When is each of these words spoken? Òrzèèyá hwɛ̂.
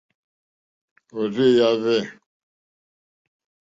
Òrzèèyá 1.19 1.67
hwɛ̂. 1.81 1.99